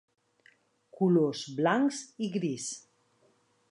Colors 1.01 1.45
blancs 1.61 2.03
i 2.29 2.35
gris. 2.39 2.69